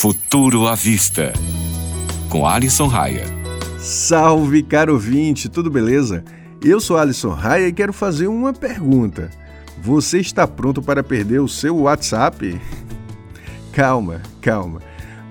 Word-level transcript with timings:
Futuro 0.00 0.68
à 0.68 0.76
Vista, 0.76 1.32
com 2.28 2.46
Alisson 2.46 2.86
Raia. 2.86 3.24
Salve, 3.80 4.62
caro 4.62 4.92
ouvinte, 4.92 5.48
tudo 5.48 5.72
beleza? 5.72 6.22
Eu 6.62 6.80
sou 6.80 6.96
Alisson 6.96 7.30
Raia 7.30 7.66
e 7.66 7.72
quero 7.72 7.92
fazer 7.92 8.28
uma 8.28 8.52
pergunta. 8.52 9.28
Você 9.82 10.20
está 10.20 10.46
pronto 10.46 10.80
para 10.80 11.02
perder 11.02 11.40
o 11.40 11.48
seu 11.48 11.78
WhatsApp? 11.78 12.60
calma, 13.74 14.22
calma. 14.40 14.80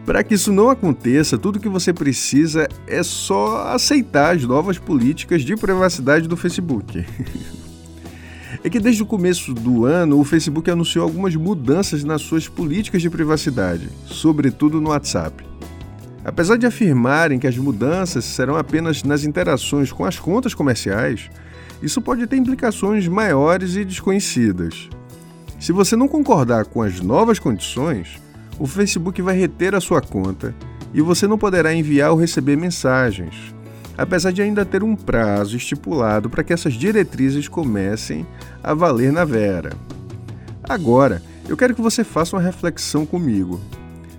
Para 0.06 0.22
que 0.22 0.34
isso 0.34 0.52
não 0.52 0.70
aconteça, 0.70 1.38
tudo 1.38 1.62
que 1.62 1.70
você 1.70 1.94
precisa 1.94 2.68
é 2.86 3.02
só 3.04 3.70
aceitar 3.70 4.36
as 4.36 4.44
novas 4.44 4.78
políticas 4.78 5.44
de 5.44 5.56
privacidade 5.56 6.28
do 6.28 6.36
Facebook. 6.36 7.06
é 8.64 8.70
que 8.70 8.80
desde 8.80 9.04
o 9.04 9.06
começo 9.06 9.54
do 9.54 9.86
ano 9.86 10.20
o 10.20 10.24
Facebook 10.24 10.70
anunciou 10.70 11.04
algumas 11.04 11.36
mudanças 11.36 12.04
nas 12.04 12.22
suas 12.22 12.48
políticas 12.48 13.02
de 13.02 13.10
privacidade, 13.10 13.90
sobretudo 14.06 14.82
no 14.82 14.90
WhatsApp. 14.90 15.46
Apesar 16.24 16.58
de 16.58 16.66
afirmarem 16.66 17.40
que 17.40 17.48
as 17.48 17.58
mudanças 17.58 18.26
serão 18.26 18.58
apenas 18.58 19.04
nas 19.04 19.24
interações 19.24 19.92
com 19.92 20.04
as 20.04 20.20
contas 20.20 20.54
comerciais, 20.54 21.30
isso 21.82 22.02
pode 22.02 22.26
ter 22.28 22.38
implicações 22.38 23.08
maiores 23.08 23.76
e 23.76 23.86
desconhecidas. 23.86 24.90
Se 25.60 25.72
você 25.72 25.96
não 25.96 26.08
concordar 26.08 26.66
com 26.66 26.82
as 26.82 27.00
novas 27.00 27.40
condições, 27.40 28.20
o 28.60 28.68
Facebook 28.68 29.22
vai 29.22 29.38
reter 29.38 29.76
a 29.76 29.82
sua 29.82 30.02
conta 30.02 30.54
e 30.94 31.02
você 31.02 31.28
não 31.28 31.38
poderá 31.38 31.74
enviar 31.74 32.12
ou 32.12 32.18
receber 32.18 32.56
mensagens, 32.56 33.56
apesar 33.98 34.32
de 34.32 34.42
ainda 34.42 34.64
ter 34.64 34.84
um 34.84 34.96
prazo 34.96 35.58
estipulado 35.58 36.30
para 36.30 36.44
que 36.44 36.54
essas 36.54 36.74
diretrizes 36.74 37.48
comecem 37.48 38.26
a 38.64 38.74
valer 38.74 39.12
na 39.12 39.26
Vera. 39.26 39.72
Agora, 40.64 41.22
eu 41.48 41.58
quero 41.58 41.74
que 41.74 41.82
você 41.82 42.04
faça 42.04 42.36
uma 42.36 42.42
reflexão 42.42 43.06
comigo. 43.06 43.60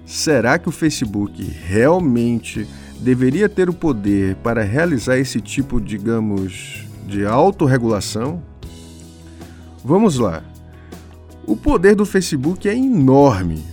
Será 0.04 0.58
que 0.58 0.68
o 0.68 0.72
Facebook 0.72 1.42
realmente 1.42 2.66
deveria 2.98 3.48
ter 3.48 3.68
o 3.68 3.74
poder 3.74 4.34
para 4.36 4.62
realizar 4.62 5.18
esse 5.18 5.40
tipo, 5.40 5.80
digamos, 5.80 6.86
de 7.06 7.24
autorregulação? 7.24 8.42
Vamos 9.84 10.18
lá. 10.18 10.42
O 11.46 11.56
poder 11.56 11.94
do 11.94 12.04
Facebook 12.04 12.68
é 12.68 12.74
enorme, 12.74 13.64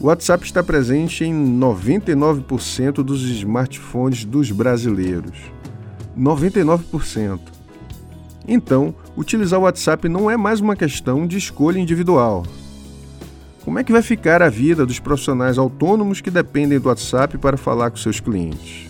o 0.00 0.06
WhatsApp 0.06 0.44
está 0.44 0.62
presente 0.62 1.24
em 1.24 1.58
99% 1.58 3.02
dos 3.02 3.22
smartphones 3.22 4.24
dos 4.24 4.52
brasileiros. 4.52 5.36
99%. 6.16 7.40
Então, 8.46 8.94
utilizar 9.16 9.58
o 9.58 9.64
WhatsApp 9.64 10.08
não 10.08 10.30
é 10.30 10.36
mais 10.36 10.60
uma 10.60 10.76
questão 10.76 11.26
de 11.26 11.36
escolha 11.36 11.80
individual. 11.80 12.46
Como 13.64 13.78
é 13.78 13.84
que 13.84 13.92
vai 13.92 14.00
ficar 14.00 14.40
a 14.40 14.48
vida 14.48 14.86
dos 14.86 15.00
profissionais 15.00 15.58
autônomos 15.58 16.20
que 16.20 16.30
dependem 16.30 16.78
do 16.78 16.88
WhatsApp 16.88 17.36
para 17.36 17.56
falar 17.56 17.90
com 17.90 17.96
seus 17.96 18.20
clientes? 18.20 18.88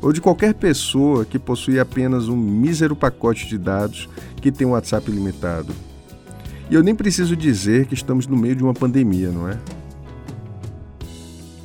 Ou 0.00 0.12
de 0.12 0.20
qualquer 0.20 0.54
pessoa 0.54 1.26
que 1.26 1.38
possui 1.38 1.78
apenas 1.78 2.28
um 2.28 2.36
mísero 2.36 2.96
pacote 2.96 3.46
de 3.46 3.58
dados 3.58 4.08
que 4.40 4.50
tem 4.50 4.66
um 4.66 4.70
WhatsApp 4.70 5.10
limitado? 5.10 5.74
E 6.70 6.74
eu 6.74 6.82
nem 6.82 6.94
preciso 6.94 7.36
dizer 7.36 7.84
que 7.84 7.94
estamos 7.94 8.26
no 8.26 8.36
meio 8.36 8.56
de 8.56 8.64
uma 8.64 8.72
pandemia, 8.72 9.30
não 9.30 9.46
é? 9.46 9.58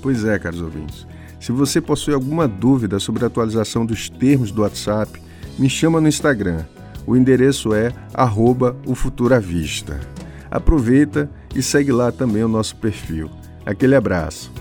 Pois 0.01 0.23
é, 0.23 0.37
caros 0.37 0.61
ouvintes. 0.61 1.07
Se 1.39 1.51
você 1.51 1.79
possui 1.79 2.13
alguma 2.13 2.47
dúvida 2.47 2.99
sobre 2.99 3.23
a 3.23 3.27
atualização 3.27 3.85
dos 3.85 4.09
termos 4.09 4.51
do 4.51 4.63
WhatsApp, 4.63 5.21
me 5.57 5.69
chama 5.69 6.01
no 6.01 6.07
Instagram. 6.07 6.65
O 7.05 7.15
endereço 7.15 7.73
é 7.73 7.91
arroba 8.13 8.75
Aproveita 10.49 11.29
e 11.55 11.61
segue 11.61 11.91
lá 11.91 12.11
também 12.11 12.43
o 12.43 12.47
nosso 12.47 12.75
perfil. 12.75 13.29
Aquele 13.65 13.95
abraço. 13.95 14.51